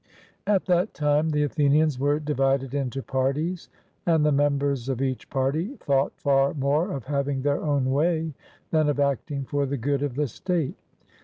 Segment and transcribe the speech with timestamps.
[0.47, 3.69] At that time the Athenians were divided into parties,
[4.03, 8.33] and the members of each party thought far more of having their own way
[8.71, 10.79] than of acting for the good of the state.